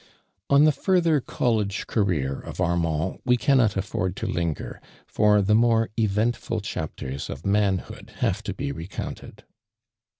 On 0.49 0.63
the 0.63 0.71
fartlier 0.71 1.23
college 1.23 1.85
career 1.85 2.39
of 2.39 2.57
Armaml 2.57 3.19
we 3.23 3.37
cannot 3.37 3.73
afibnl 3.73 4.15
to 4.15 4.25
ling<'r, 4.25 4.81
for 5.05 5.43
the 5.43 5.53
more 5.53 5.91
eventful 5.95 6.61
chapters 6.61 7.29
of 7.29 7.45
manhood 7.45 8.13
have 8.17 8.41
to 8.45 8.53
be 8.55 8.71
recounted. 8.71 9.43